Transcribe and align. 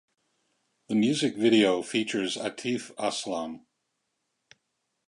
The 0.87 0.95
music 0.95 1.35
video 1.35 1.83
features 1.83 2.35
Atif 2.35 2.89
Aslam. 2.95 3.65